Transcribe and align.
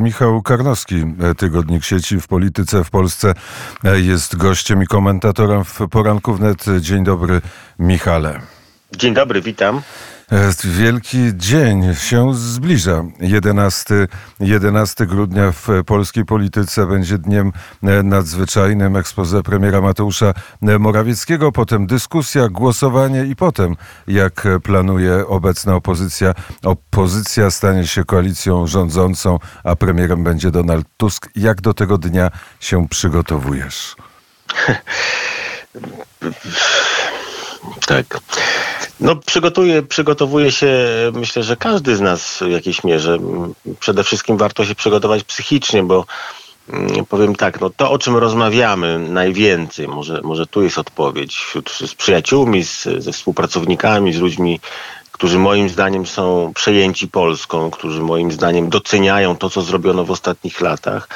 Michał 0.00 0.42
Karnowski, 0.42 0.94
tygodnik 1.36 1.84
sieci 1.84 2.20
w 2.20 2.26
polityce 2.26 2.84
w 2.84 2.90
Polsce, 2.90 3.34
jest 3.94 4.36
gościem 4.36 4.82
i 4.82 4.86
komentatorem 4.86 5.64
w 5.64 5.80
poranku 5.90 6.34
wnet. 6.34 6.64
Dzień 6.80 7.04
dobry, 7.04 7.40
Michale. 7.78 8.40
Dzień 8.96 9.14
dobry, 9.14 9.42
witam. 9.42 9.82
Wielki 10.64 11.18
dzień 11.34 11.94
się 11.94 12.34
zbliża. 12.34 13.04
11, 13.20 14.08
11 14.40 15.06
grudnia 15.06 15.52
w 15.52 15.68
polskiej 15.86 16.24
polityce 16.24 16.86
będzie 16.86 17.18
dniem 17.18 17.52
nadzwyczajnym. 18.04 18.96
Ekspoze 18.96 19.42
premiera 19.42 19.80
Mateusza 19.80 20.34
Morawieckiego, 20.78 21.52
potem 21.52 21.86
dyskusja, 21.86 22.48
głosowanie 22.48 23.24
i 23.24 23.36
potem, 23.36 23.76
jak 24.06 24.48
planuje 24.62 25.26
obecna 25.26 25.74
opozycja, 25.74 26.34
opozycja 26.62 27.50
stanie 27.50 27.86
się 27.86 28.04
koalicją 28.04 28.66
rządzącą, 28.66 29.38
a 29.64 29.76
premierem 29.76 30.24
będzie 30.24 30.50
Donald 30.50 30.86
Tusk. 30.96 31.28
Jak 31.36 31.60
do 31.60 31.74
tego 31.74 31.98
dnia 31.98 32.30
się 32.60 32.88
przygotowujesz? 32.88 33.96
tak. 37.86 38.20
No, 39.00 39.16
przygotuje, 39.16 39.82
przygotowuje 39.82 40.52
się, 40.52 40.68
myślę, 41.12 41.42
że 41.42 41.56
każdy 41.56 41.96
z 41.96 42.00
nas 42.00 42.38
w 42.46 42.50
jakiejś 42.50 42.84
mierze. 42.84 43.18
Przede 43.80 44.04
wszystkim 44.04 44.36
warto 44.36 44.64
się 44.64 44.74
przygotować 44.74 45.24
psychicznie, 45.24 45.82
bo 45.82 46.04
mm, 46.68 47.04
powiem 47.04 47.34
tak, 47.34 47.60
no 47.60 47.70
to 47.70 47.90
o 47.90 47.98
czym 47.98 48.16
rozmawiamy 48.16 48.98
najwięcej, 48.98 49.88
może, 49.88 50.20
może 50.22 50.46
tu 50.46 50.62
jest 50.62 50.78
odpowiedź, 50.78 51.36
wśród, 51.36 51.70
z 51.70 51.94
przyjaciółmi, 51.94 52.64
z, 52.64 52.88
ze 52.98 53.12
współpracownikami, 53.12 54.12
z 54.12 54.18
ludźmi, 54.18 54.60
którzy 55.12 55.38
moim 55.38 55.68
zdaniem 55.68 56.06
są 56.06 56.52
przejęci 56.54 57.08
Polską, 57.08 57.70
którzy 57.70 58.00
moim 58.00 58.32
zdaniem 58.32 58.68
doceniają 58.68 59.36
to, 59.36 59.50
co 59.50 59.62
zrobiono 59.62 60.04
w 60.04 60.10
ostatnich 60.10 60.60
latach, 60.60 61.08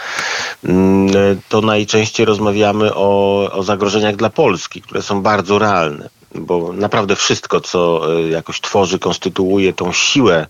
mm, 0.65 1.41
to 1.49 1.61
najczęściej 1.61 2.27
rozmawiamy 2.27 2.95
o, 2.95 3.51
o 3.53 3.63
zagrożeniach 3.63 4.17
dla 4.17 4.31
Polski, 4.31 4.83
które 4.83 5.03
są 5.03 5.23
bardzo 5.23 5.59
realne 5.59 6.18
bo 6.41 6.73
naprawdę 6.73 7.17
wszystko, 7.17 7.61
co 7.61 8.03
e, 8.19 8.29
jakoś 8.29 8.61
tworzy, 8.61 8.99
konstytuuje 8.99 9.73
tą 9.73 9.93
siłę 9.93 10.47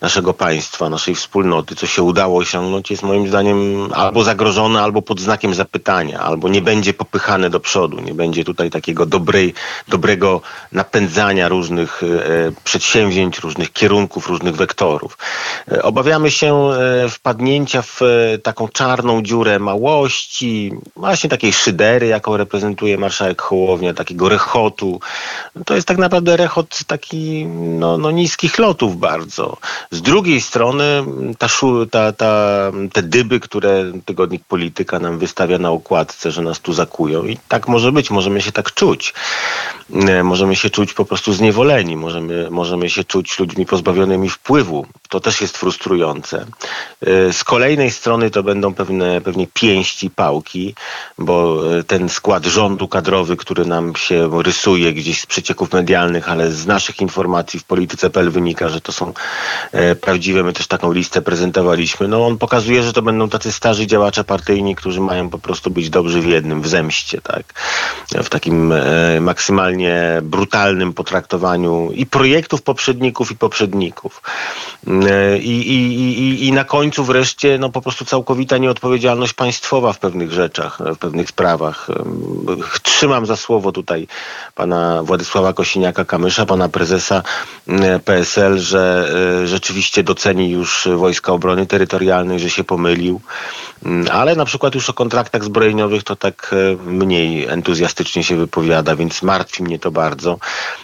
naszego 0.00 0.34
państwa, 0.34 0.88
naszej 0.88 1.14
wspólnoty, 1.14 1.76
co 1.76 1.86
się 1.86 2.02
udało 2.02 2.38
osiągnąć, 2.38 2.90
jest 2.90 3.02
moim 3.02 3.28
zdaniem 3.28 3.88
albo 3.94 4.24
zagrożone, 4.24 4.82
albo 4.82 5.02
pod 5.02 5.20
znakiem 5.20 5.54
zapytania, 5.54 6.20
albo 6.20 6.48
nie 6.48 6.62
będzie 6.62 6.94
popychane 6.94 7.50
do 7.50 7.60
przodu, 7.60 8.00
nie 8.00 8.14
będzie 8.14 8.44
tutaj 8.44 8.70
takiego 8.70 9.06
dobrej, 9.06 9.54
dobrego 9.88 10.40
napędzania 10.72 11.48
różnych 11.48 12.02
e, 12.02 12.06
przedsięwzięć, 12.64 13.38
różnych 13.38 13.72
kierunków, 13.72 14.28
różnych 14.28 14.56
wektorów. 14.56 15.18
E, 15.72 15.82
obawiamy 15.82 16.30
się 16.30 16.70
wpadnięcia 17.08 17.82
w 17.82 18.00
taką 18.42 18.68
czarną 18.68 19.22
dziurę 19.22 19.58
małości, 19.58 20.72
właśnie 20.96 21.30
takiej 21.30 21.52
szydery, 21.52 22.06
jaką 22.06 22.36
reprezentuje 22.36 22.98
marszałek 22.98 23.42
Hołownia, 23.42 23.94
takiego 23.94 24.28
rechotu, 24.28 25.00
to 25.66 25.74
jest 25.74 25.88
tak 25.88 25.98
naprawdę 25.98 26.36
rechot 26.36 26.84
taki 26.86 27.46
no, 27.56 27.98
no 27.98 28.10
niskich 28.10 28.58
lotów 28.58 28.96
bardzo. 28.96 29.56
Z 29.90 30.02
drugiej 30.02 30.40
strony 30.40 30.84
ta, 31.38 31.48
ta, 31.90 32.12
ta, 32.12 32.72
te 32.92 33.02
dyby, 33.02 33.40
które 33.40 33.92
tygodnik 34.04 34.44
Polityka 34.44 34.98
nam 34.98 35.18
wystawia 35.18 35.58
na 35.58 35.70
okładce, 35.70 36.30
że 36.30 36.42
nas 36.42 36.60
tu 36.60 36.72
zakują 36.72 37.24
i 37.24 37.38
tak 37.48 37.68
może 37.68 37.92
być, 37.92 38.10
możemy 38.10 38.42
się 38.42 38.52
tak 38.52 38.74
czuć. 38.74 39.14
E, 39.94 40.22
możemy 40.22 40.56
się 40.56 40.70
czuć 40.70 40.92
po 40.92 41.04
prostu 41.04 41.32
zniewoleni, 41.32 41.96
możemy, 41.96 42.50
możemy 42.50 42.90
się 42.90 43.04
czuć 43.04 43.38
ludźmi 43.38 43.66
pozbawionymi 43.66 44.28
wpływu. 44.28 44.86
To 45.08 45.20
też 45.20 45.40
jest 45.40 45.58
frustrujące. 45.58 46.46
E, 47.06 47.32
z 47.32 47.44
kolejnej 47.44 47.90
strony 47.90 48.30
to 48.30 48.42
będą 48.42 48.74
pewne, 48.74 49.20
pewnie 49.20 49.46
pięści, 49.46 50.10
pałki, 50.10 50.74
bo 51.18 51.62
e, 51.78 51.82
ten 51.82 52.08
skład 52.08 52.46
rządu 52.46 52.88
kadrowy, 52.88 53.36
który 53.36 53.66
nam 53.66 53.96
się 53.96 54.42
rysuje 54.42 54.92
gdzieś 55.00 55.20
z 55.20 55.26
przecieków 55.26 55.72
medialnych, 55.72 56.30
ale 56.30 56.52
z 56.52 56.66
naszych 56.66 57.00
informacji 57.00 57.60
w 57.60 57.64
polityce.pl 57.64 58.30
wynika, 58.30 58.68
że 58.68 58.80
to 58.80 58.92
są 58.92 59.12
prawdziwe. 60.00 60.42
My 60.42 60.52
też 60.52 60.66
taką 60.66 60.92
listę 60.92 61.22
prezentowaliśmy. 61.22 62.08
No 62.08 62.26
on 62.26 62.38
pokazuje, 62.38 62.82
że 62.82 62.92
to 62.92 63.02
będą 63.02 63.28
tacy 63.28 63.52
starzy 63.52 63.86
działacze 63.86 64.24
partyjni, 64.24 64.76
którzy 64.76 65.00
mają 65.00 65.30
po 65.30 65.38
prostu 65.38 65.70
być 65.70 65.90
dobrzy 65.90 66.20
w 66.20 66.26
jednym, 66.26 66.62
w 66.62 66.68
zemście, 66.68 67.20
tak? 67.20 67.54
W 68.08 68.28
takim 68.28 68.74
maksymalnie 69.20 70.20
brutalnym 70.22 70.92
potraktowaniu 70.92 71.90
i 71.94 72.06
projektów 72.06 72.62
poprzedników 72.62 73.32
i 73.32 73.36
poprzedników. 73.36 74.22
I, 75.40 75.50
i, 75.50 75.96
i, 76.02 76.46
i 76.46 76.52
na 76.52 76.64
końcu 76.64 77.04
wreszcie 77.04 77.58
no, 77.58 77.70
po 77.70 77.80
prostu 77.80 78.04
całkowita 78.04 78.58
nieodpowiedzialność 78.58 79.32
państwowa 79.32 79.92
w 79.92 79.98
pewnych 79.98 80.32
rzeczach, 80.32 80.78
w 80.94 80.98
pewnych 80.98 81.28
sprawach. 81.28 81.88
Trzymam 82.82 83.26
za 83.26 83.36
słowo 83.36 83.72
tutaj 83.72 84.06
pana 84.54 84.89
Władysława 85.02 85.52
Kosiniaka-Kamysza, 85.52 86.46
pana 86.46 86.68
prezesa 86.68 87.22
PSL, 88.04 88.58
że 88.58 89.10
e, 89.42 89.46
rzeczywiście 89.46 90.02
doceni 90.02 90.50
już 90.50 90.88
Wojska 90.96 91.32
Obrony 91.32 91.66
Terytorialnej, 91.66 92.40
że 92.40 92.50
się 92.50 92.64
pomylił, 92.64 93.20
ale 94.10 94.36
na 94.36 94.44
przykład 94.44 94.74
już 94.74 94.90
o 94.90 94.92
kontraktach 94.92 95.44
zbrojeniowych 95.44 96.02
to 96.02 96.16
tak 96.16 96.50
e, 96.52 96.76
mniej 96.90 97.46
entuzjastycznie 97.46 98.24
się 98.24 98.36
wypowiada, 98.36 98.96
więc 98.96 99.22
martwi 99.22 99.62
mnie 99.62 99.78
to 99.78 99.90
bardzo. 99.90 100.38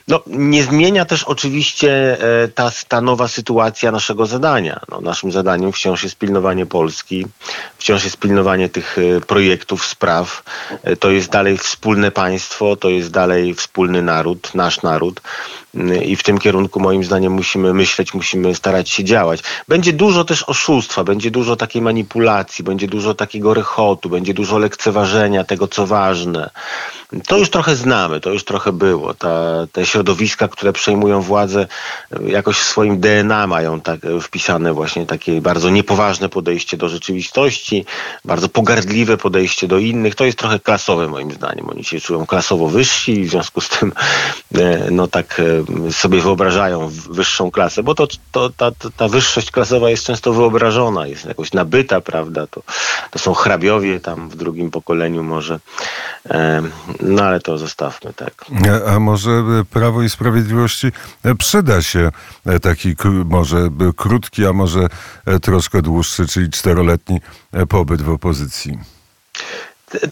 No, 0.08 0.20
nie 0.26 0.62
zmienia 0.62 1.04
też 1.04 1.24
oczywiście 1.24 2.18
e, 2.42 2.48
ta, 2.48 2.70
ta 2.88 3.00
nowa 3.00 3.28
sytuacja 3.28 3.92
naszego 3.92 4.26
zadania. 4.26 4.80
No, 4.90 5.00
naszym 5.00 5.32
zadaniem 5.32 5.72
wciąż 5.72 6.02
jest 6.02 6.16
pilnowanie 6.16 6.66
Polski, 6.66 7.26
wciąż 7.86 8.04
jest 8.04 8.16
pilnowanie 8.16 8.68
tych 8.68 8.98
e, 8.98 9.20
projektów, 9.20 9.86
spraw. 9.86 10.42
E, 10.82 10.96
to 10.96 11.10
jest 11.10 11.30
dalej 11.30 11.58
wspólne 11.58 12.10
państwo, 12.10 12.76
to 12.76 12.88
jest 12.88 13.10
dalej 13.10 13.54
wspólny 13.54 14.02
naród, 14.02 14.54
nasz 14.54 14.82
naród 14.82 15.20
i 16.04 16.16
w 16.16 16.22
tym 16.22 16.38
kierunku 16.38 16.80
moim 16.80 17.04
zdaniem 17.04 17.32
musimy 17.32 17.74
myśleć, 17.74 18.14
musimy 18.14 18.54
starać 18.54 18.90
się 18.90 19.04
działać. 19.04 19.42
Będzie 19.68 19.92
dużo 19.92 20.24
też 20.24 20.42
oszustwa, 20.42 21.04
będzie 21.04 21.30
dużo 21.30 21.56
takiej 21.56 21.82
manipulacji, 21.82 22.64
będzie 22.64 22.88
dużo 22.88 23.14
takiego 23.14 23.54
rechotu, 23.54 24.08
będzie 24.08 24.34
dużo 24.34 24.58
lekceważenia 24.58 25.44
tego, 25.44 25.68
co 25.68 25.86
ważne. 25.86 26.50
To 27.26 27.38
już 27.38 27.50
trochę 27.50 27.76
znamy, 27.76 28.20
to 28.20 28.30
już 28.30 28.44
trochę 28.44 28.72
było. 28.72 29.14
Ta, 29.14 29.66
te 29.72 29.86
środowiska, 29.86 30.48
które 30.48 30.72
przejmują 30.72 31.20
władzę, 31.22 31.66
jakoś 32.26 32.58
w 32.58 32.64
swoim 32.64 33.00
DNA 33.00 33.46
mają 33.46 33.80
tak 33.80 34.00
wpisane 34.22 34.72
właśnie 34.72 35.06
takie 35.06 35.40
bardzo 35.40 35.70
niepoważne 35.70 36.28
podejście 36.28 36.76
do 36.76 36.88
rzeczywistości, 36.88 37.84
bardzo 38.24 38.48
pogardliwe 38.48 39.16
podejście 39.16 39.68
do 39.68 39.78
innych. 39.78 40.14
To 40.14 40.24
jest 40.24 40.38
trochę 40.38 40.60
klasowe 40.60 41.08
moim 41.08 41.32
zdaniem. 41.32 41.70
Oni 41.70 41.84
się 41.84 42.00
czują 42.00 42.26
klasowo 42.26 42.68
wyżsi 42.68 43.12
i 43.12 43.24
w 43.24 43.30
związku 43.30 43.60
z 43.60 43.68
tym 43.68 43.92
e, 44.54 44.90
no 44.90 45.06
tak 45.06 45.40
e, 45.40 45.65
sobie 45.90 46.20
wyobrażają 46.20 46.88
wyższą 47.10 47.50
klasę, 47.50 47.82
bo 47.82 47.94
to, 47.94 48.06
to 48.32 48.50
ta, 48.50 48.70
ta 48.96 49.08
wyższość 49.08 49.50
klasowa 49.50 49.90
jest 49.90 50.04
często 50.04 50.32
wyobrażona, 50.32 51.06
jest 51.06 51.24
jakoś 51.24 51.52
nabyta, 51.52 52.00
prawda? 52.00 52.46
To, 52.46 52.62
to 53.10 53.18
są 53.18 53.34
hrabiowie 53.34 54.00
tam 54.00 54.28
w 54.28 54.36
drugim 54.36 54.70
pokoleniu 54.70 55.22
może. 55.22 55.60
E, 56.30 56.62
no 57.00 57.22
ale 57.22 57.40
to 57.40 57.58
zostawmy, 57.58 58.12
tak. 58.12 58.44
A 58.86 58.98
może 59.00 59.30
Prawo 59.70 60.02
i 60.02 60.10
Sprawiedliwości 60.10 60.92
przyda 61.38 61.82
się 61.82 62.10
taki 62.62 62.94
może 63.24 63.68
krótki, 63.96 64.46
a 64.46 64.52
może 64.52 64.88
troszkę 65.42 65.82
dłuższy, 65.82 66.26
czyli 66.26 66.50
czteroletni 66.50 67.20
pobyt 67.68 68.02
w 68.02 68.10
opozycji? 68.10 68.78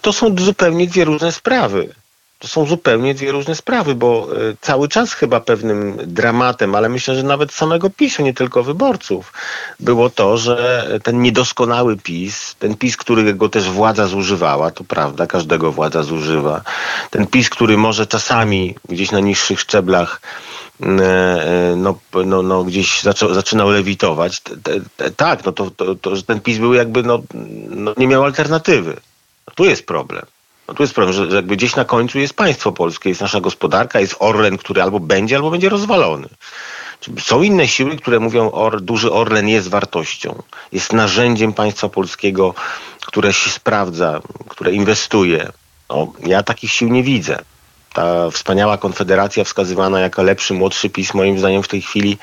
To 0.03 0.13
są 0.13 0.37
zupełnie 0.39 0.87
dwie 0.87 1.05
różne 1.05 1.33
sprawy. 1.33 1.95
To 2.45 2.49
są 2.49 2.67
zupełnie 2.67 3.15
dwie 3.15 3.33
różne 3.33 3.55
sprawy, 3.55 3.95
bo 3.95 4.29
e, 4.33 4.37
cały 4.61 4.89
czas 4.89 5.13
chyba 5.13 5.41
pewnym 5.41 5.97
dramatem, 6.07 6.75
ale 6.75 6.89
myślę, 6.89 7.17
że 7.17 7.23
nawet 7.23 7.53
samego 7.53 7.91
PiSu, 7.91 8.23
nie 8.23 8.35
tylko 8.35 8.63
wyborców, 8.63 9.33
było 9.81 10.11
to, 10.11 10.39
że 10.39 10.89
ten 11.03 11.23
niedoskonały 11.23 11.97
PiS, 11.97 12.55
ten 12.59 12.77
PiS, 12.77 12.97
którego 12.97 13.49
też 13.49 13.71
władza 13.71 14.07
zużywała, 14.07 14.71
to 14.71 14.85
prawda, 14.85 15.27
każdego 15.27 15.73
władza 15.73 16.03
zużywa, 16.03 16.63
ten 17.11 17.27
PiS, 17.27 17.51
który 17.51 17.77
może 17.77 18.07
czasami 18.07 18.75
gdzieś 18.89 19.11
na 19.11 19.21
niższych 19.21 19.61
szczeblach 19.61 20.21
e, 20.83 20.87
e, 20.87 21.77
no, 21.77 21.99
no, 22.27 22.43
no 22.43 22.65
gdzieś 22.65 23.03
zaczynał 23.31 23.71
lewitować. 23.71 24.43
Tak, 25.17 25.45
no 25.45 25.53
to, 25.53 25.71
to, 25.71 25.95
to, 25.95 26.17
że 26.17 26.23
ten 26.23 26.41
PiS 26.41 26.59
był 26.59 26.75
jakby, 26.75 27.03
no, 27.03 27.23
no 27.69 27.95
nie 27.97 28.07
miał 28.07 28.25
alternatywy. 28.25 28.97
Tu 29.55 29.65
jest 29.65 29.87
problem. 29.87 30.27
No 30.69 30.75
tu 30.75 30.83
jest 30.83 30.95
problem, 30.95 31.17
że, 31.17 31.31
że 31.31 31.37
jakby 31.37 31.57
gdzieś 31.57 31.77
na 31.77 31.85
końcu 31.85 32.19
jest 32.19 32.35
państwo 32.35 32.73
polskie, 32.73 33.09
jest 33.09 33.21
nasza 33.21 33.41
gospodarka, 33.41 34.01
jest 34.01 34.17
Orlen, 34.19 34.59
który 34.59 34.83
albo 34.83 35.01
będzie, 35.01 35.37
albo 35.37 35.51
będzie 35.51 35.69
rozwalony. 35.69 36.29
Są 37.19 37.43
inne 37.43 37.69
siły, 37.69 37.97
które 37.97 38.21
mówią, 38.21 38.51
or, 38.51 38.81
duży 38.81 39.13
Orlen 39.13 39.49
jest 39.49 39.69
wartością, 39.69 40.43
jest 40.73 40.93
narzędziem 40.93 41.53
państwa 41.53 41.89
polskiego, 41.89 42.55
które 43.07 43.33
się 43.33 43.51
sprawdza, 43.51 44.21
które 44.49 44.73
inwestuje. 44.73 45.53
No, 45.91 46.13
ja 46.27 46.43
takich 46.43 46.73
sił 46.73 46.89
nie 46.89 47.03
widzę. 47.03 47.39
Ta 47.93 48.31
wspaniała 48.31 48.79
konfederacja 48.79 49.45
wskazywana 49.45 50.01
jako 50.01 50.23
lepszy, 50.23 50.55
młodszy 50.55 50.91
PiS 50.91 51.15
moim 51.15 51.39
zdaniem 51.39 51.63
w 51.63 51.69
tej 51.69 51.83
chwili 51.83 52.19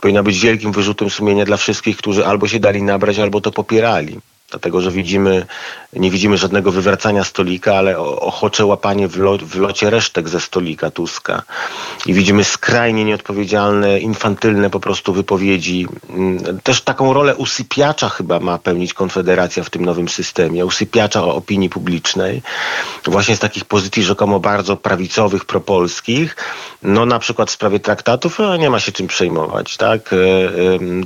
powinna 0.00 0.22
być 0.22 0.40
wielkim 0.40 0.72
wyrzutem 0.72 1.10
sumienia 1.10 1.44
dla 1.44 1.56
wszystkich, 1.56 1.96
którzy 1.96 2.26
albo 2.26 2.48
się 2.48 2.60
dali 2.60 2.82
nabrać, 2.82 3.18
albo 3.18 3.40
to 3.40 3.52
popierali 3.52 4.20
dlatego 4.50 4.80
że 4.80 4.90
widzimy, 4.90 5.46
nie 5.92 6.10
widzimy 6.10 6.36
żadnego 6.36 6.72
wywracania 6.72 7.24
stolika, 7.24 7.74
ale 7.74 7.98
ochocze 7.98 8.66
łapanie 8.66 9.08
w, 9.08 9.16
lo, 9.16 9.38
w 9.38 9.56
locie 9.56 9.90
resztek 9.90 10.28
ze 10.28 10.40
stolika 10.40 10.90
Tuska. 10.90 11.42
I 12.06 12.14
widzimy 12.14 12.44
skrajnie 12.44 13.04
nieodpowiedzialne, 13.04 14.00
infantylne 14.00 14.70
po 14.70 14.80
prostu 14.80 15.12
wypowiedzi. 15.12 15.86
Mm, 16.10 16.60
też 16.60 16.82
taką 16.82 17.12
rolę 17.12 17.36
usypiacza 17.36 18.08
chyba 18.08 18.40
ma 18.40 18.58
pełnić 18.58 18.94
Konfederacja 18.94 19.64
w 19.64 19.70
tym 19.70 19.84
nowym 19.84 20.08
systemie, 20.08 20.66
usypiacza 20.66 21.24
opinii 21.24 21.70
publicznej, 21.70 22.42
właśnie 23.04 23.36
z 23.36 23.38
takich 23.38 23.64
pozycji 23.64 24.02
rzekomo 24.02 24.40
bardzo 24.40 24.76
prawicowych, 24.76 25.44
propolskich. 25.44 26.36
No 26.82 27.06
na 27.06 27.18
przykład 27.18 27.48
w 27.50 27.52
sprawie 27.52 27.80
traktatów 27.80 28.38
no, 28.38 28.56
nie 28.56 28.70
ma 28.70 28.80
się 28.80 28.92
czym 28.92 29.06
przejmować. 29.06 29.76
Tak? 29.76 30.12
E, 30.12 30.16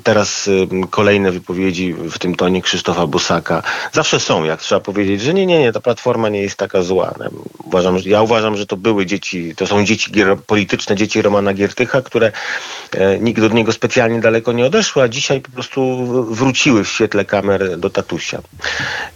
teraz 0.03 0.51
kolejne 0.91 1.33
wypowiedzi 1.33 1.95
w 1.95 2.19
tym 2.19 2.35
tonie 2.35 2.63
Krzysztofa 2.63 3.07
Bosa 3.07 3.43
Zawsze 3.93 4.21
są, 4.21 4.45
jak 4.45 4.61
trzeba 4.61 4.74
powiedzieć, 4.81 5.21
że 5.21 5.35
nie, 5.35 5.47
nie, 5.47 5.59
nie, 5.59 5.73
ta 5.73 5.81
platforma 5.81 6.29
nie 6.29 6.43
jest 6.43 6.56
taka 6.56 6.82
zła. 6.82 7.15
Uważam, 7.65 7.99
ja 8.06 8.23
uważam, 8.23 8.56
że 8.56 8.67
to 8.67 8.76
były 8.76 9.06
dzieci, 9.06 9.55
to 9.56 9.67
są 9.67 9.85
dzieci 9.85 10.11
polityczne, 10.47 10.97
dzieci 10.97 11.23
Romana 11.23 11.55
Giertycha, 11.55 12.03
które 12.03 12.32
e, 12.93 13.19
nigdy 13.19 13.47
od 13.47 13.55
niego 13.55 13.73
specjalnie 13.73 14.21
daleko 14.21 14.53
nie 14.53 14.67
odeszły, 14.67 15.03
a 15.03 15.09
dzisiaj 15.09 15.41
po 15.41 15.50
prostu 15.50 16.06
wróciły 16.35 16.85
w 16.85 16.88
świetle 16.88 17.25
kamer 17.25 17.79
do 17.79 17.91
tatusia. 17.91 18.43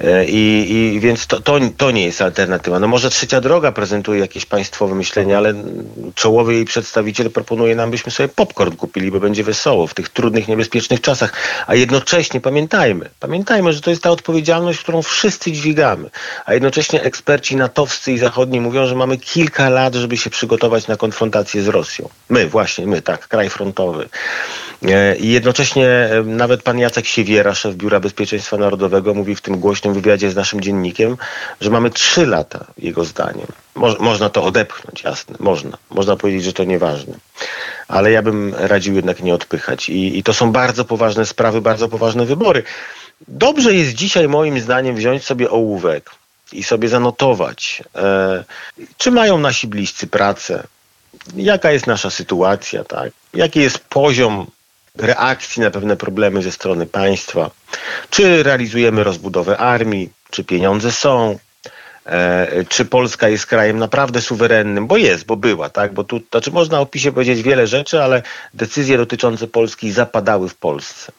E, 0.01 0.25
I, 0.25 0.73
i 0.73 1.01
więc 1.01 1.27
to, 1.27 1.41
to, 1.41 1.59
to 1.77 1.91
nie 1.91 2.05
jest 2.05 2.23
alternatywa. 2.23 2.79
No 2.79 2.89
może 2.89 3.11
trzecia 3.11 3.41
droga 3.41 3.73
prezentuje 3.73 4.21
jakieś 4.21 4.47
państwowe 4.47 4.95
myślenie, 4.95 5.37
ale 5.37 5.55
czołowy 6.15 6.55
jej 6.55 6.65
przedstawiciel 6.65 7.31
proponuje 7.31 7.75
nam, 7.75 7.91
byśmy 7.91 8.13
sobie 8.13 8.29
popcorn 8.29 8.77
kupili, 8.77 9.11
bo 9.11 9.21
będzie 9.21 9.45
wesoło 9.45 9.87
w 9.87 9.95
tych 9.95 10.09
trudnych, 10.09 10.49
niebezpiecznych 10.49 11.01
czasach. 11.01 11.33
A 11.67 11.75
jednocześnie 11.75 12.41
pamiętajmy, 12.41 13.11
pamiętajmy, 13.21 13.73
że 13.73 13.81
to 13.81 13.91
jest 13.91 14.03
ta 14.03 14.11
odpowiedzialność, 14.11 14.81
którą 14.81 15.03
wszyscy 15.03 15.48
dźwigamy. 15.53 16.11
A 16.47 16.55
jednocześnie 16.55 17.03
eksperci 17.03 17.57
natowscy 17.57 18.13
i 18.13 18.19
zachodni 18.19 18.61
mówią, 18.61 18.87
że 18.87 18.95
mamy 18.95 19.19
kilka 19.19 19.69
lat, 19.69 19.95
żeby 19.95 20.17
się 20.17 20.31
przygotować 20.31 20.87
na 20.87 20.97
konfrontację 20.97 21.63
z 21.63 21.69
Rosją. 21.69 22.09
My, 22.29 22.49
właśnie, 22.49 22.87
my, 22.87 23.03
tak, 23.03 23.29
kraj 23.29 23.51
frontowy. 23.51 24.09
E, 24.83 25.17
I 25.17 25.29
jednocześnie 25.31 26.11
nawet 26.25 26.63
pan 26.63 26.79
Jacek 26.79 27.07
Siewiera, 27.07 27.55
szef 27.55 27.75
Biura 27.75 28.01
Bezpieczeństwa 28.01 28.57
Narodowego, 28.57 29.15
mówi 29.15 29.35
w 29.35 29.41
tym 29.41 29.59
głośnym 29.59 29.95
wywiadzie 29.95 30.31
z 30.31 30.37
naszym 30.37 30.61
dziennikiem, 30.61 31.17
że 31.61 31.71
mamy 31.71 31.91
trzy 31.91 32.27
lata, 32.27 32.65
jego 32.79 33.05
zdaniem. 33.05 33.47
Mo 33.75 33.95
można 34.01 34.29
to 34.31 34.45
odepchnąć, 34.45 35.03
jasne, 35.03 35.37
można. 35.39 35.79
Można 35.91 36.17
powiedzieć, 36.17 36.45
że 36.45 36.53
to 36.53 36.65
nieważne. 36.65 37.15
Ale 37.89 38.11
ja 38.11 38.23
bym 38.23 38.55
radził 38.55 38.95
jednak 38.95 39.23
nie 39.23 39.35
odpychać. 39.35 39.89
I, 39.89 40.19
I 40.19 40.23
to 40.23 40.35
są 40.35 40.53
bardzo 40.53 40.85
poważne 40.85 41.27
sprawy, 41.27 41.61
bardzo 41.61 41.89
poważne 41.89 42.27
wybory. 42.27 42.63
Dobrze 43.29 43.75
jest 43.75 43.95
dzisiaj 43.95 44.29
moim 44.29 44.61
zdaniem 44.61 44.97
wziąć 44.97 45.25
sobie 45.25 45.51
ołówek 45.51 46.11
i 46.53 46.63
sobie 46.63 46.89
zanotować, 46.89 47.83
e, 47.95 48.45
czy 48.97 49.11
mają 49.11 49.39
nasi 49.39 49.67
bliscy 49.67 50.07
pracę, 50.07 50.67
jaka 51.37 51.71
jest 51.71 51.87
nasza 51.87 52.11
sytuacja, 52.11 52.85
tak? 52.85 53.13
jaki 53.35 53.61
jest 53.61 53.79
poziom 53.79 54.47
reakcji 54.97 55.63
na 55.63 55.71
pewne 55.71 55.97
problemy 55.97 56.43
ze 56.43 56.53
strony 56.53 56.87
państwa, 56.87 57.51
czy 58.11 58.43
realizujemy 58.43 59.05
rozbudowę 59.05 59.59
armii, 59.59 60.11
czy 60.31 60.45
pieniądze 60.45 60.93
są, 60.93 61.39
e, 62.07 62.65
czy 62.69 62.85
Polska 62.85 63.29
jest 63.29 63.47
krajem 63.47 63.79
naprawdę 63.79 64.21
suwerennym, 64.21 64.87
bo 64.87 64.97
jest, 64.97 65.27
bo 65.27 65.37
była, 65.37 65.71
tak? 65.71 65.93
Bo 65.93 66.05
tu, 66.05 66.21
znaczy 66.31 66.51
można 66.51 66.81
o 66.81 66.87
PiSie 66.87 67.13
powiedzieć 67.13 67.43
wiele 67.43 67.67
rzeczy, 67.67 68.03
ale 68.03 68.23
decyzje 68.55 68.97
dotyczące 68.97 69.47
Polski 69.47 69.93
zapadały 69.93 70.49
w 70.49 70.55
Polsce 70.55 71.13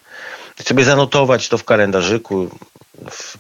sobie 0.63 0.83
zanotować 0.83 1.50
to 1.50 1.57
w 1.57 1.63
kalendarzyku 1.63 2.50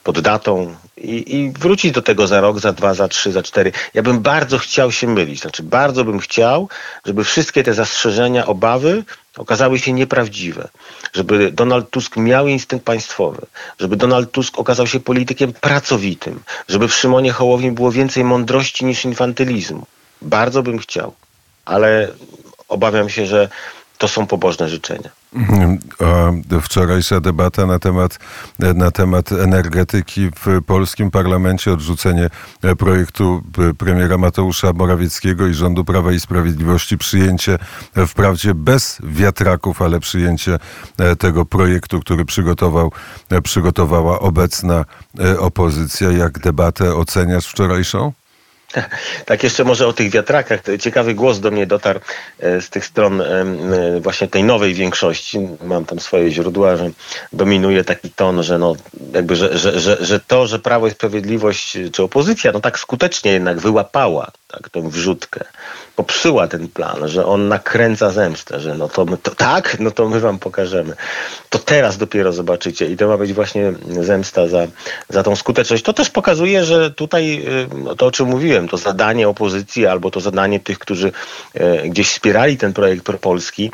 pod 0.03 0.19
datą 0.19 0.75
i, 0.97 1.35
i, 1.35 1.51
wrócić 1.51 1.91
do 1.91 2.01
tego 2.01 2.27
za 2.27 2.41
rok, 2.41 2.59
za 2.59 2.73
dwa, 2.73 2.93
za 2.93 3.07
trzy, 3.07 3.31
za 3.31 3.43
cztery. 3.43 3.71
Ja 3.93 4.01
bym 4.01 4.19
bardzo 4.19 4.57
chciał 4.57 4.91
się 4.91 5.07
mylić. 5.07 5.41
Znaczy, 5.41 5.63
bardzo 5.63 6.03
bym 6.03 6.19
chciał, 6.19 6.69
żeby 7.05 7.23
wszystkie 7.23 7.63
te 7.63 7.73
zastrzeżenia, 7.73 8.45
obawy 8.45 9.03
okazały 9.37 9.79
się 9.79 9.93
nieprawdziwe. 9.93 10.67
Żeby 11.13 11.51
Donald 11.51 11.89
Tusk 11.89 12.17
miał 12.17 12.47
instynkt 12.47 12.85
państwowy. 12.85 13.45
Żeby 13.79 13.95
Donald 13.95 14.31
Tusk 14.31 14.59
okazał 14.59 14.87
się 14.87 14.99
politykiem 14.99 15.53
pracowitym. 15.53 16.39
Żeby 16.67 16.87
w 16.87 16.93
Szymonie 16.93 17.31
Hołowni 17.31 17.71
było 17.71 17.91
więcej 17.91 18.23
mądrości 18.23 18.85
niż 18.85 19.05
infantylizmu. 19.05 19.85
Bardzo 20.21 20.63
bym 20.63 20.79
chciał. 20.79 21.13
Ale 21.65 22.11
obawiam 22.67 23.09
się, 23.09 23.25
że 23.25 23.49
to 23.99 24.07
są 24.07 24.27
pobożne 24.27 24.69
życzenia. 24.69 25.09
Wczorajsza 26.61 27.19
debata 27.19 27.65
na 27.65 27.79
temat, 27.79 28.19
na 28.59 28.91
temat 28.91 29.31
energetyki 29.31 30.29
w 30.45 30.61
polskim 30.65 31.11
parlamencie, 31.11 31.73
odrzucenie 31.73 32.29
projektu 32.77 33.43
premiera 33.77 34.17
Mateusza 34.17 34.73
Morawieckiego 34.73 35.47
i 35.47 35.53
rządu 35.53 35.85
Prawa 35.85 36.11
i 36.11 36.19
Sprawiedliwości, 36.19 36.97
przyjęcie 36.97 37.57
wprawdzie 38.07 38.53
bez 38.53 38.97
wiatraków, 39.03 39.81
ale 39.81 39.99
przyjęcie 39.99 40.59
tego 41.19 41.45
projektu, 41.45 41.99
który 41.99 42.25
przygotował, 42.25 42.91
przygotowała 43.43 44.19
obecna 44.19 44.85
opozycja. 45.39 46.11
Jak 46.11 46.39
debatę 46.39 46.95
oceniasz 46.95 47.47
wczorajszą? 47.47 48.13
Tak, 49.25 49.43
jeszcze 49.43 49.63
może 49.63 49.87
o 49.87 49.93
tych 49.93 50.11
wiatrakach. 50.11 50.59
Ciekawy 50.79 51.13
głos 51.13 51.39
do 51.39 51.51
mnie 51.51 51.67
dotarł 51.67 51.99
e, 52.39 52.61
z 52.61 52.69
tych 52.69 52.85
stron 52.85 53.21
e, 53.21 53.45
właśnie 53.99 54.27
tej 54.27 54.43
nowej 54.43 54.73
większości. 54.73 55.39
Mam 55.63 55.85
tam 55.85 55.99
swoje 55.99 56.31
źródła, 56.31 56.75
że 56.75 56.89
dominuje 57.33 57.83
taki 57.83 58.09
ton, 58.09 58.43
że, 58.43 58.57
no, 58.57 58.75
jakby, 59.13 59.35
że, 59.35 59.57
że, 59.57 59.79
że, 59.79 59.97
że 60.01 60.19
to, 60.19 60.47
że 60.47 60.59
Prawo 60.59 60.87
i 60.87 60.91
Sprawiedliwość 60.91 61.77
czy 61.93 62.03
opozycja 62.03 62.51
no 62.51 62.59
tak 62.59 62.79
skutecznie 62.79 63.31
jednak 63.31 63.59
wyłapała 63.59 64.31
tak, 64.47 64.69
tę 64.69 64.89
wrzutkę, 64.89 65.45
popsuła 65.99 66.47
ten 66.47 66.67
plan, 66.67 67.07
że 67.07 67.25
on 67.25 67.47
nakręca 67.47 68.09
zemstę, 68.09 68.59
że 68.59 68.75
no 68.75 68.89
to, 68.89 69.05
my, 69.05 69.17
to 69.17 69.35
tak, 69.35 69.79
no 69.79 69.91
to 69.91 70.09
my 70.09 70.19
wam 70.19 70.39
pokażemy. 70.39 70.95
To 71.49 71.59
teraz 71.59 71.97
dopiero 71.97 72.31
zobaczycie 72.31 72.85
i 72.85 72.97
to 72.97 73.07
ma 73.07 73.17
być 73.17 73.33
właśnie 73.33 73.73
zemsta 74.01 74.47
za, 74.47 74.67
za 75.09 75.23
tą 75.23 75.35
skuteczność. 75.35 75.83
To 75.83 75.93
też 75.93 76.09
pokazuje, 76.09 76.65
że 76.65 76.91
tutaj 76.91 77.45
y, 77.91 77.95
to, 77.95 78.05
o 78.05 78.11
czym 78.11 78.27
mówiłem, 78.27 78.67
to 78.67 78.77
zadanie 78.77 79.27
opozycji 79.27 79.87
albo 79.87 80.11
to 80.11 80.19
zadanie 80.19 80.59
tych, 80.59 80.79
którzy 80.79 81.11
y, 81.55 81.89
gdzieś 81.89 82.09
wspierali 82.09 82.57
ten 82.57 82.73
projekt 82.73 83.05
propolski, 83.05 83.71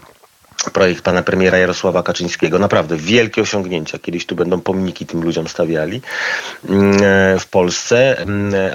projekt 0.73 1.01
pana 1.01 1.23
premiera 1.23 1.57
Jarosława 1.57 2.03
Kaczyńskiego. 2.03 2.59
Naprawdę 2.59 2.97
wielkie 2.97 3.41
osiągnięcia. 3.41 3.99
Kiedyś 3.99 4.25
tu 4.25 4.35
będą 4.35 4.61
pomniki 4.61 5.05
tym 5.05 5.21
ludziom 5.23 5.47
stawiali 5.47 5.97
e, 5.97 7.39
w 7.39 7.47
Polsce 7.47 8.25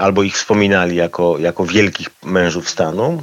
albo 0.01 0.23
ich 0.23 0.35
wspominali 0.35 0.97
jako, 0.97 1.39
jako 1.39 1.65
wielkich 1.65 2.09
mężów 2.23 2.71
stanu 2.71 3.23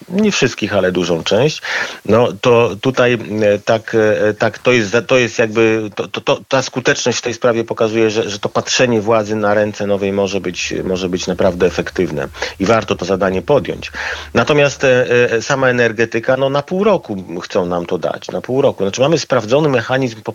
nie 0.09 0.31
wszystkich, 0.31 0.73
ale 0.73 0.91
dużą 0.91 1.23
część, 1.23 1.61
no 2.05 2.27
to 2.41 2.75
tutaj 2.81 3.13
e, 3.13 3.59
tak, 3.59 3.95
e, 4.29 4.33
tak 4.33 4.59
to, 4.59 4.71
jest, 4.71 4.95
to 5.07 5.17
jest 5.17 5.39
jakby, 5.39 5.89
to, 5.95 6.07
to, 6.07 6.21
to, 6.21 6.39
ta 6.47 6.61
skuteczność 6.61 7.17
w 7.17 7.21
tej 7.21 7.33
sprawie 7.33 7.63
pokazuje, 7.63 8.09
że, 8.09 8.29
że 8.29 8.39
to 8.39 8.49
patrzenie 8.49 9.01
władzy 9.01 9.35
na 9.35 9.53
ręce 9.53 9.87
nowej 9.87 10.13
może 10.13 10.41
być, 10.41 10.73
może 10.83 11.09
być 11.09 11.27
naprawdę 11.27 11.65
efektywne 11.65 12.27
i 12.59 12.65
warto 12.65 12.95
to 12.95 13.05
zadanie 13.05 13.41
podjąć. 13.41 13.91
Natomiast 14.33 14.83
e, 14.83 15.41
sama 15.41 15.67
energetyka, 15.67 16.37
no 16.37 16.49
na 16.49 16.61
pół 16.61 16.83
roku 16.83 17.23
chcą 17.41 17.65
nam 17.65 17.85
to 17.85 17.97
dać, 17.97 18.27
na 18.31 18.41
pół 18.41 18.61
roku. 18.61 18.83
Znaczy 18.83 19.01
mamy 19.01 19.19
sprawdzony 19.19 19.69
mechanizm, 19.69 20.21
po, 20.21 20.33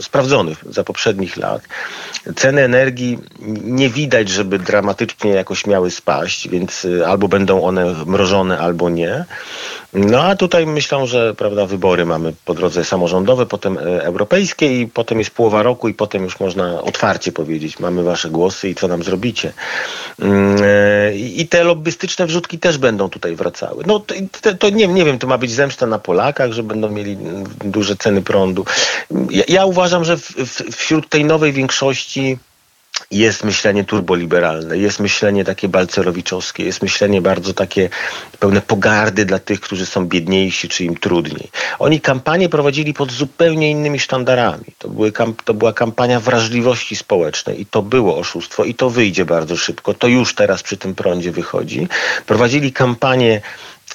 sprawdzony 0.00 0.56
za 0.70 0.84
poprzednich 0.84 1.36
lat. 1.36 1.62
Ceny 2.36 2.62
energii 2.62 3.18
nie 3.64 3.88
widać, 3.88 4.28
żeby 4.28 4.58
dramatycznie 4.58 5.30
jakoś 5.30 5.66
miały 5.66 5.90
spaść, 5.90 6.48
więc 6.48 6.86
albo 7.06 7.28
będą 7.28 7.62
one 7.62 7.94
mrożone, 8.06 8.58
albo 8.58 8.90
nie. 8.90 9.09
No 9.92 10.22
a 10.22 10.36
tutaj 10.36 10.66
myślę, 10.66 11.06
że 11.06 11.34
prawda, 11.34 11.66
wybory 11.66 12.06
mamy 12.06 12.32
po 12.44 12.54
drodze 12.54 12.84
samorządowe, 12.84 13.46
potem 13.46 13.78
e, 13.78 14.04
europejskie 14.04 14.80
i 14.80 14.86
potem 14.86 15.18
jest 15.18 15.30
połowa 15.30 15.62
roku 15.62 15.88
i 15.88 15.94
potem 15.94 16.22
już 16.22 16.40
można 16.40 16.82
otwarcie 16.82 17.32
powiedzieć, 17.32 17.78
mamy 17.78 18.02
wasze 18.02 18.30
głosy 18.30 18.68
i 18.68 18.74
co 18.74 18.88
nam 18.88 19.02
zrobicie. 19.02 19.52
Mm, 20.20 20.56
e, 20.62 21.14
I 21.16 21.48
te 21.48 21.64
lobbystyczne 21.64 22.26
wrzutki 22.26 22.58
też 22.58 22.78
będą 22.78 23.08
tutaj 23.08 23.36
wracały. 23.36 23.84
No 23.86 24.04
to, 24.40 24.54
to 24.54 24.70
nie, 24.70 24.88
nie 24.88 25.04
wiem, 25.04 25.18
to 25.18 25.26
ma 25.26 25.38
być 25.38 25.50
zemsta 25.50 25.86
na 25.86 25.98
Polakach, 25.98 26.52
że 26.52 26.62
będą 26.62 26.90
mieli 26.90 27.16
duże 27.64 27.96
ceny 27.96 28.22
prądu. 28.22 28.64
Ja, 29.30 29.44
ja 29.48 29.64
uważam, 29.64 30.04
że 30.04 30.16
w, 30.16 30.30
w, 30.30 30.76
wśród 30.76 31.08
tej 31.08 31.24
nowej 31.24 31.52
większości 31.52 32.38
jest 33.10 33.44
myślenie 33.44 33.84
turboliberalne, 33.84 34.78
jest 34.78 35.00
myślenie 35.00 35.44
takie 35.44 35.68
balcerowiczowskie, 35.68 36.64
jest 36.64 36.82
myślenie 36.82 37.22
bardzo 37.22 37.54
takie 37.54 37.88
pełne 38.38 38.60
pogardy 38.60 39.24
dla 39.24 39.38
tych, 39.38 39.60
którzy 39.60 39.86
są 39.86 40.06
biedniejsi, 40.06 40.68
czy 40.68 40.84
im 40.84 40.96
trudniej. 40.96 41.50
Oni 41.78 42.00
kampanię 42.00 42.48
prowadzili 42.48 42.94
pod 42.94 43.12
zupełnie 43.12 43.70
innymi 43.70 43.98
sztandarami. 43.98 44.64
To, 44.78 44.88
były, 44.88 45.12
to 45.44 45.54
była 45.54 45.72
kampania 45.72 46.20
wrażliwości 46.20 46.96
społecznej 46.96 47.60
i 47.60 47.66
to 47.66 47.82
było 47.82 48.18
oszustwo 48.18 48.64
i 48.64 48.74
to 48.74 48.90
wyjdzie 48.90 49.24
bardzo 49.24 49.56
szybko. 49.56 49.94
To 49.94 50.06
już 50.08 50.34
teraz 50.34 50.62
przy 50.62 50.76
tym 50.76 50.94
prądzie 50.94 51.32
wychodzi. 51.32 51.88
Prowadzili 52.26 52.72
kampanię 52.72 53.40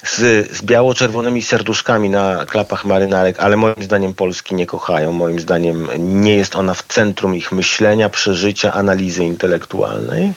z, 0.02 0.50
z 0.56 0.62
biało-czerwonymi 0.62 1.42
serduszkami 1.42 2.10
na 2.10 2.46
klapach 2.46 2.84
marynarek, 2.84 3.40
ale 3.40 3.56
moim 3.56 3.82
zdaniem 3.82 4.14
Polski 4.14 4.54
nie 4.54 4.66
kochają. 4.66 5.12
Moim 5.12 5.40
zdaniem 5.40 5.88
nie 5.98 6.36
jest 6.36 6.56
ona 6.56 6.74
w 6.74 6.82
centrum 6.82 7.34
ich 7.34 7.52
myślenia, 7.52 8.08
przeżycia, 8.08 8.72
analizy 8.72 9.24
intelektualnej. 9.24 10.32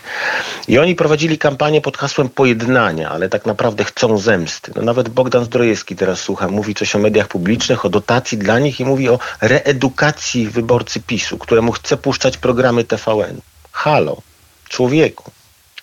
I 0.68 0.80
oni 0.80 0.96
prowadzili 0.96 1.38
kampanię 1.38 1.82
pod 1.82 1.98
hasłem 1.98 2.30
pojednania, 2.30 3.10
ale 3.10 3.30
tak 3.30 3.46
naprawdę 3.46 3.84
chcą 3.84 4.18
zemsty. 4.18 4.72
No 4.75 4.82
nawet 4.82 5.10
Bogdan 5.10 5.46
Zdrojewski 5.46 5.96
teraz 5.96 6.20
słucha, 6.20 6.48
mówi 6.48 6.75
coś 6.75 6.96
o 6.96 7.00
mediach 7.00 7.28
publicznych, 7.28 7.86
o 7.86 7.89
dotacji 7.89 8.38
dla 8.38 8.60
nich 8.60 8.80
i 8.80 8.86
mówi 8.86 9.10
o 9.10 9.20
reedukacji 9.42 10.48
wyborcy 10.48 11.00
PiSu, 11.00 11.38
któremu 11.38 11.72
chce 11.72 11.98
puszczać 11.98 12.38
programy 12.38 12.84
TVN. 12.84 13.42
Halo, 13.72 14.18
człowieku. 14.70 15.32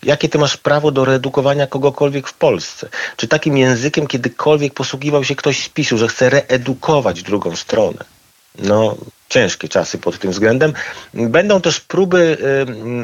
Jakie 0.02 0.28
ty 0.28 0.38
masz 0.38 0.56
prawo 0.56 0.90
do 0.90 1.04
reedukowania 1.04 1.66
kogokolwiek 1.66 2.28
w 2.28 2.34
Polsce? 2.34 2.88
Czy 3.16 3.28
takim 3.28 3.56
językiem 3.56 4.06
kiedykolwiek 4.06 4.74
posługiwał 4.74 5.24
się 5.24 5.34
ktoś 5.34 5.64
z 5.64 5.68
PiSu, 5.68 5.98
że 5.98 6.08
chce 6.08 6.30
reedukować 6.30 7.22
drugą 7.22 7.56
stronę? 7.56 8.04
No, 8.58 8.96
ciężkie 9.28 9.68
czasy 9.68 9.98
pod 9.98 10.18
tym 10.18 10.30
względem. 10.30 10.72
Będą 11.14 11.60
też 11.60 11.80
próby 11.80 12.38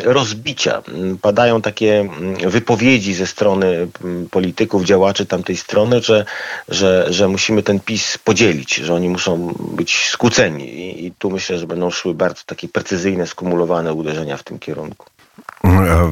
rozbicia. 0.04 0.82
Padają 1.22 1.62
takie 1.62 2.08
wypowiedzi 2.46 3.14
ze 3.14 3.26
strony 3.26 3.88
polityków, 4.30 4.84
działaczy 4.84 5.26
tamtej 5.26 5.56
strony, 5.56 6.00
że, 6.02 6.24
że, 6.68 7.06
że 7.10 7.28
musimy 7.28 7.62
ten 7.62 7.80
PiS 7.80 8.18
podzielić, 8.18 8.74
że 8.74 8.94
oni 8.94 9.08
muszą 9.08 9.54
być 9.58 10.08
skłóceni. 10.08 10.64
I, 10.64 11.06
I 11.06 11.12
tu 11.12 11.30
myślę, 11.30 11.58
że 11.58 11.66
będą 11.66 11.90
szły 11.90 12.14
bardzo 12.14 12.42
takie 12.46 12.68
precyzyjne, 12.68 13.26
skumulowane 13.26 13.94
uderzenia 13.94 14.36
w 14.36 14.42
tym 14.42 14.58
kierunku. 14.58 15.06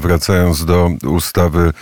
Wracając 0.00 0.64
do 0.64 0.90
ustawy 1.06 1.72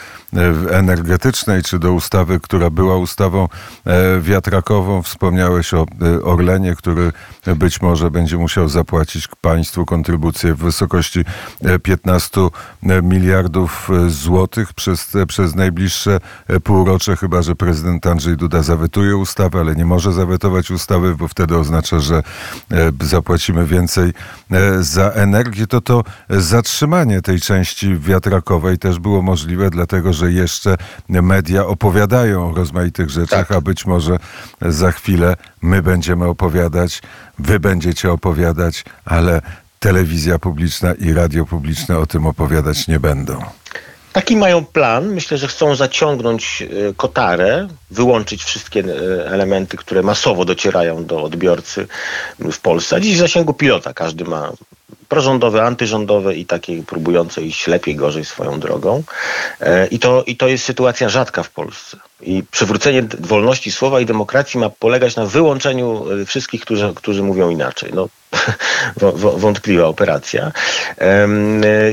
energetycznej, 0.70 1.62
czy 1.62 1.78
do 1.78 1.92
ustawy, 1.92 2.40
która 2.40 2.70
była 2.70 2.96
ustawą 2.96 3.48
e, 3.84 4.20
wiatrakową, 4.20 5.02
wspomniałeś 5.02 5.74
o 5.74 5.86
e, 6.02 6.22
Orlenie, 6.22 6.74
który 6.74 7.12
być 7.56 7.82
może 7.82 8.10
będzie 8.10 8.36
musiał 8.36 8.68
zapłacić 8.68 9.28
państwu 9.40 9.86
kontrybucję 9.86 10.54
w 10.54 10.58
wysokości 10.58 11.24
15 11.82 12.40
miliardów 13.02 13.88
złotych 14.08 14.72
przez, 14.72 15.12
przez 15.28 15.54
najbliższe 15.54 16.20
półrocze, 16.64 17.16
chyba 17.16 17.42
że 17.42 17.54
prezydent 17.54 18.06
Andrzej 18.06 18.36
Duda 18.36 18.62
zawetuje 18.62 19.16
ustawę, 19.16 19.60
ale 19.60 19.76
nie 19.76 19.84
może 19.84 20.12
zawetować 20.12 20.70
ustawy, 20.70 21.14
bo 21.14 21.28
wtedy 21.28 21.56
oznacza, 21.56 22.00
że 22.00 22.22
zapłacimy 23.00 23.66
więcej 23.66 24.12
za 24.80 25.10
energię. 25.10 25.66
To 25.66 25.80
to 25.80 26.04
zatrzymanie 26.30 27.22
tej 27.22 27.40
części 27.40 27.98
wiatrakowej 27.98 28.78
też 28.78 28.98
było 28.98 29.22
możliwe, 29.22 29.70
dlatego 29.70 30.12
że 30.12 30.17
jeszcze 30.26 30.76
media 31.08 31.66
opowiadają 31.66 32.50
o 32.50 32.54
rozmaitych 32.54 33.10
rzeczach, 33.10 33.48
tak. 33.48 33.56
a 33.56 33.60
być 33.60 33.86
może 33.86 34.18
za 34.62 34.92
chwilę 34.92 35.36
my 35.62 35.82
będziemy 35.82 36.26
opowiadać, 36.26 37.02
wy 37.38 37.60
będziecie 37.60 38.12
opowiadać, 38.12 38.84
ale 39.04 39.40
telewizja 39.80 40.38
publiczna 40.38 40.94
i 40.94 41.12
radio 41.12 41.46
publiczne 41.46 41.98
o 41.98 42.06
tym 42.06 42.26
opowiadać 42.26 42.88
nie 42.88 43.00
będą. 43.00 43.44
Taki 44.12 44.36
mają 44.36 44.64
plan. 44.64 45.06
Myślę, 45.08 45.38
że 45.38 45.48
chcą 45.48 45.76
zaciągnąć 45.76 46.62
e, 46.62 46.94
kotarę, 46.94 47.68
wyłączyć 47.90 48.44
wszystkie 48.44 48.80
e, 48.80 49.26
elementy, 49.26 49.76
które 49.76 50.02
masowo 50.02 50.44
docierają 50.44 51.04
do 51.04 51.22
odbiorcy 51.22 51.86
w 52.38 52.58
Polsce. 52.60 52.96
A 52.96 53.00
dziś 53.00 53.16
w 53.16 53.18
zasięgu 53.18 53.54
pilota 53.54 53.92
każdy 53.94 54.24
ma 54.24 54.52
prorządowe, 55.08 55.62
antyrządowe 55.62 56.34
i 56.34 56.46
takie 56.46 56.82
próbujące 56.82 57.42
iść 57.42 57.66
lepiej, 57.66 57.96
gorzej 57.96 58.24
swoją 58.24 58.60
drogą. 58.60 59.02
E, 59.60 59.86
I 59.86 59.98
to, 59.98 60.24
I 60.26 60.36
to 60.36 60.48
jest 60.48 60.64
sytuacja 60.64 61.08
rzadka 61.08 61.42
w 61.42 61.50
Polsce. 61.50 61.96
I 62.22 62.42
przywrócenie 62.50 63.02
wolności 63.18 63.72
słowa 63.72 64.00
i 64.00 64.06
demokracji 64.06 64.60
ma 64.60 64.70
polegać 64.70 65.16
na 65.16 65.26
wyłączeniu 65.26 66.12
e, 66.12 66.24
wszystkich, 66.24 66.60
którzy, 66.60 66.92
którzy 66.94 67.22
mówią 67.22 67.50
inaczej. 67.50 67.90
No, 67.94 68.08
wątpliwa 69.36 69.86
operacja. 69.86 70.52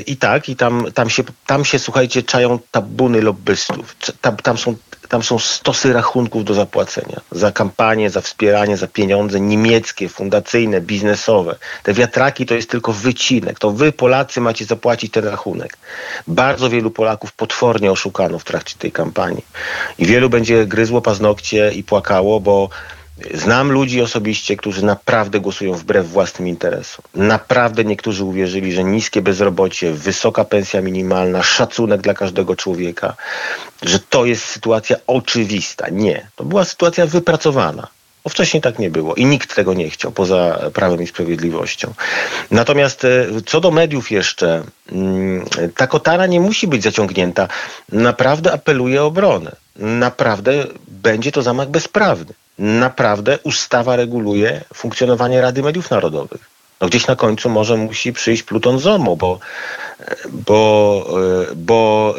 I 0.06 0.18
tak, 0.18 0.50
i 0.50 0.56
tam, 0.56 0.86
tam, 0.94 1.10
się, 1.10 1.24
tam 1.46 1.66
się, 1.66 1.80
słuchajcie, 1.80 2.24
czają 2.24 2.60
tabuny 2.72 3.22
lobbystów. 3.22 3.96
Tam, 4.22 4.38
tam 4.38 4.58
są 4.58 4.76
tam 5.08 5.24
są 5.24 5.40
stosy 5.40 5.94
rachunków 5.94 6.46
do 6.46 6.54
zapłacenia 6.54 7.22
za 7.32 7.52
kampanię, 7.52 8.10
za 8.10 8.22
wspieranie, 8.22 8.78
za 8.78 8.88
pieniądze 8.88 9.40
niemieckie, 9.40 10.10
fundacyjne, 10.10 10.82
biznesowe. 10.82 11.56
Te 11.84 11.94
wiatraki 11.94 12.46
to 12.46 12.54
jest 12.54 12.70
tylko 12.70 12.94
wycinek. 12.94 13.60
To 13.60 13.72
wy, 13.72 13.92
Polacy, 13.92 14.42
macie 14.42 14.66
zapłacić 14.66 15.12
ten 15.12 15.26
rachunek. 15.26 15.78
Bardzo 16.28 16.70
wielu 16.70 16.92
Polaków 16.92 17.34
potwornie 17.34 17.92
oszukano 17.92 18.40
w 18.40 18.44
trakcie 18.44 18.76
tej 18.78 18.92
kampanii. 18.92 19.46
I 19.98 20.06
wielu 20.06 20.30
będzie 20.30 20.66
gryzło 20.66 21.02
paznokcie 21.02 21.72
i 21.72 21.84
płakało, 21.84 22.40
bo 22.40 22.70
Znam 23.34 23.72
ludzi 23.72 24.02
osobiście, 24.02 24.58
którzy 24.58 24.86
naprawdę 24.86 25.40
głosują 25.40 25.74
wbrew 25.74 26.10
własnym 26.10 26.48
interesom. 26.48 27.06
Naprawdę 27.14 27.86
niektórzy 27.86 28.24
uwierzyli, 28.24 28.74
że 28.74 28.84
niskie 28.84 29.22
bezrobocie, 29.22 29.92
wysoka 29.92 30.46
pensja 30.46 30.82
minimalna, 30.82 31.44
szacunek 31.44 32.02
dla 32.02 32.14
każdego 32.14 32.56
człowieka, 32.56 33.16
że 33.82 34.00
to 34.00 34.26
jest 34.26 34.46
sytuacja 34.46 34.98
oczywista. 35.08 35.90
Nie. 35.90 36.28
To 36.36 36.44
była 36.44 36.66
sytuacja 36.66 37.06
wypracowana. 37.06 37.88
Bo 38.24 38.30
wcześniej 38.30 38.62
tak 38.62 38.80
nie 38.80 38.90
było 38.90 39.16
i 39.16 39.26
nikt 39.26 39.56
tego 39.56 39.74
nie 39.74 39.90
chciał, 39.90 40.12
poza 40.12 40.60
Prawem 40.74 41.02
i 41.02 41.08
Sprawiedliwością. 41.08 41.94
Natomiast 42.52 43.06
e, 43.06 43.28
co 43.46 43.62
do 43.62 43.72
mediów 43.72 44.12
jeszcze, 44.12 44.64
mm, 44.92 45.46
ta 45.78 45.88
kotara 45.88 46.26
nie 46.26 46.40
musi 46.40 46.68
być 46.68 46.84
zaciągnięta. 46.84 47.48
Naprawdę 47.92 48.52
apeluję 48.52 49.04
o 49.04 49.06
obronę. 49.06 49.56
Naprawdę 49.76 50.66
będzie 50.88 51.32
to 51.32 51.42
zamach 51.42 51.70
bezprawny 51.70 52.34
naprawdę 52.60 53.40
ustawa 53.44 53.96
reguluje 53.96 54.64
funkcjonowanie 54.74 55.42
Rady 55.42 55.64
Mediów 55.64 55.92
Narodowych. 55.92 56.56
No 56.82 56.88
gdzieś 56.88 57.08
na 57.08 57.16
końcu 57.16 57.50
może 57.50 57.78
musi 57.78 58.14
przyjść 58.14 58.44
Pluton 58.44 58.80
Zomo, 58.80 59.16
bo, 59.16 59.40
bo, 60.30 61.08
bo 61.56 62.16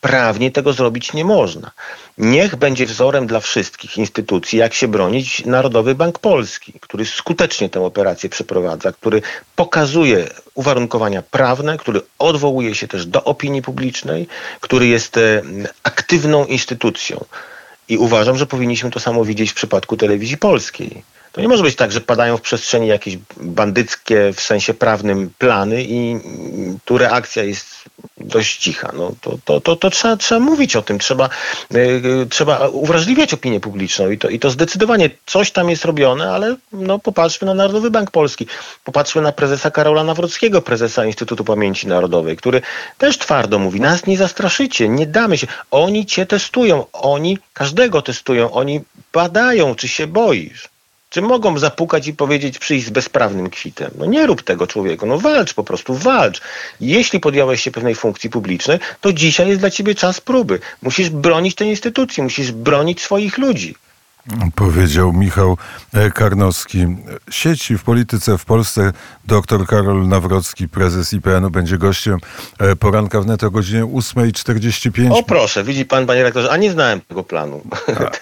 prawnie 0.00 0.50
tego 0.50 0.72
zrobić 0.72 1.12
nie 1.12 1.24
można. 1.24 1.70
Niech 2.18 2.56
będzie 2.56 2.86
wzorem 2.86 3.26
dla 3.26 3.40
wszystkich 3.40 3.98
instytucji, 3.98 4.58
jak 4.58 4.74
się 4.74 4.88
bronić 4.88 5.44
Narodowy 5.46 5.94
Bank 5.94 6.18
Polski, 6.18 6.72
który 6.80 7.06
skutecznie 7.06 7.68
tę 7.68 7.84
operację 7.84 8.28
przeprowadza, 8.28 8.92
który 8.92 9.22
pokazuje 9.56 10.28
uwarunkowania 10.54 11.22
prawne, 11.22 11.78
który 11.78 12.00
odwołuje 12.18 12.74
się 12.74 12.88
też 12.88 13.06
do 13.06 13.24
opinii 13.24 13.62
publicznej, 13.62 14.28
który 14.60 14.86
jest 14.86 15.16
e, 15.16 15.42
aktywną 15.82 16.44
instytucją. 16.44 17.24
I 17.88 17.98
uważam, 17.98 18.36
że 18.36 18.46
powinniśmy 18.46 18.90
to 18.90 19.00
samo 19.00 19.24
widzieć 19.24 19.50
w 19.50 19.54
przypadku 19.54 19.96
telewizji 19.96 20.36
polskiej. 20.36 21.02
To 21.38 21.42
nie 21.42 21.48
może 21.48 21.62
być 21.62 21.76
tak, 21.76 21.92
że 21.92 22.00
padają 22.00 22.36
w 22.36 22.40
przestrzeni 22.40 22.88
jakieś 22.88 23.18
bandyckie 23.36 24.32
w 24.32 24.40
sensie 24.40 24.74
prawnym 24.74 25.30
plany 25.38 25.84
i 25.84 26.20
tu 26.84 26.98
reakcja 26.98 27.42
jest 27.42 27.84
dość 28.16 28.56
cicha. 28.56 28.92
No, 28.96 29.12
to, 29.20 29.38
to, 29.44 29.60
to, 29.60 29.76
to 29.76 29.90
trzeba, 29.90 30.16
trzeba 30.16 30.40
mówić 30.40 30.76
o 30.76 30.82
tym, 30.82 30.98
trzeba, 30.98 31.28
yy, 31.70 32.26
trzeba 32.30 32.68
uwrażliwiać 32.68 33.34
opinię 33.34 33.60
publiczną 33.60 34.10
i 34.10 34.18
to, 34.18 34.28
i 34.28 34.38
to 34.38 34.50
zdecydowanie 34.50 35.10
coś 35.26 35.50
tam 35.50 35.70
jest 35.70 35.84
robione, 35.84 36.32
ale 36.32 36.56
no, 36.72 36.98
popatrzmy 36.98 37.46
na 37.46 37.54
Narodowy 37.54 37.90
Bank 37.90 38.10
Polski, 38.10 38.46
popatrzmy 38.84 39.22
na 39.22 39.32
prezesa 39.32 39.70
Karola 39.70 40.04
Nawrockiego, 40.04 40.62
prezesa 40.62 41.06
Instytutu 41.06 41.44
Pamięci 41.44 41.86
Narodowej, 41.86 42.36
który 42.36 42.62
też 42.98 43.18
twardo 43.18 43.58
mówi, 43.58 43.80
nas 43.80 44.06
nie 44.06 44.16
zastraszycie, 44.16 44.88
nie 44.88 45.06
damy 45.06 45.38
się. 45.38 45.46
Oni 45.70 46.06
cię 46.06 46.26
testują, 46.26 46.86
oni 46.92 47.38
każdego 47.52 48.02
testują, 48.02 48.50
oni 48.50 48.80
badają, 49.12 49.74
czy 49.74 49.88
się 49.88 50.06
boisz. 50.06 50.68
Czy 51.10 51.22
mogą 51.22 51.58
zapukać 51.58 52.06
i 52.06 52.14
powiedzieć, 52.14 52.58
przyjść 52.58 52.86
z 52.86 52.90
bezprawnym 52.90 53.50
kwitem? 53.50 53.90
No 53.98 54.06
nie 54.06 54.26
rób 54.26 54.42
tego 54.42 54.66
człowieku, 54.66 55.06
no 55.06 55.18
walcz 55.18 55.54
po 55.54 55.64
prostu, 55.64 55.94
walcz. 55.94 56.40
Jeśli 56.80 57.20
podjąłeś 57.20 57.62
się 57.62 57.70
pewnej 57.70 57.94
funkcji 57.94 58.30
publicznej, 58.30 58.78
to 59.00 59.12
dzisiaj 59.12 59.48
jest 59.48 59.60
dla 59.60 59.70
ciebie 59.70 59.94
czas 59.94 60.20
próby. 60.20 60.60
Musisz 60.82 61.10
bronić 61.10 61.54
tej 61.54 61.68
instytucji, 61.68 62.22
musisz 62.22 62.52
bronić 62.52 63.00
swoich 63.00 63.38
ludzi. 63.38 63.74
Powiedział 64.54 65.12
Michał 65.12 65.56
e, 65.94 66.10
Karnowski. 66.10 66.86
Sieci 67.30 67.78
w 67.78 67.82
polityce 67.82 68.38
w 68.38 68.44
Polsce 68.44 68.92
dr 69.24 69.66
Karol 69.66 70.08
Nawrocki, 70.08 70.68
prezes 70.68 71.12
IPN-u, 71.12 71.50
będzie 71.50 71.78
gościem 71.78 72.18
e, 72.58 72.76
poranka 72.76 73.20
wnet 73.20 73.44
o 73.44 73.50
godzinie 73.50 73.84
8.45. 73.84 75.12
O 75.12 75.22
proszę, 75.22 75.64
widzi 75.64 75.84
pan, 75.84 76.06
panie 76.06 76.22
rektorze, 76.22 76.50
a 76.50 76.56
nie 76.56 76.70
znałem 76.70 77.00
tego 77.00 77.24
planu. 77.24 77.60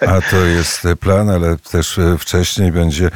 A, 0.06 0.10
a 0.10 0.20
to 0.20 0.36
jest 0.36 0.82
plan, 1.00 1.30
ale 1.30 1.56
też 1.56 1.98
e, 1.98 2.18
wcześniej 2.18 2.72
będzie 2.72 3.10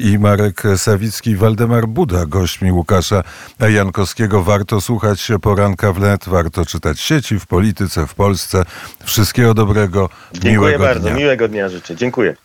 i 0.00 0.18
Marek 0.18 0.62
Sawicki 0.76 1.30
i 1.30 1.36
Waldemar 1.36 1.86
Buda 1.86 2.26
gośćmi 2.26 2.72
Łukasza 2.72 3.22
Jankowskiego. 3.60 4.42
Warto 4.42 4.80
słuchać 4.80 5.28
poranka 5.42 5.92
wnet, 5.92 6.28
warto 6.28 6.66
czytać 6.66 7.00
sieci 7.00 7.38
w 7.38 7.46
polityce 7.46 8.06
w 8.06 8.14
Polsce. 8.14 8.64
Wszystkiego 9.04 9.54
dobrego, 9.54 10.08
Dziękuję 10.32 10.52
miłego 10.52 10.84
bardzo, 10.84 11.08
dnia. 11.08 11.14
miłego 11.18 11.48
dnia 11.48 11.68
życzę. 11.68 11.96
Dziękuję. 11.96 12.27